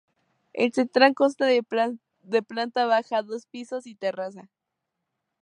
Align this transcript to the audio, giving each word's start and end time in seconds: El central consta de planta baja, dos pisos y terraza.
El 0.53 0.73
central 0.73 1.13
consta 1.13 1.45
de 1.45 1.61
planta 2.41 2.85
baja, 2.87 3.21
dos 3.21 3.45
pisos 3.45 3.85
y 3.85 3.93
terraza. 3.93 4.49